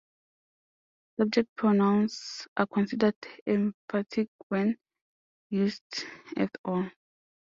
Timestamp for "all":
6.65-6.89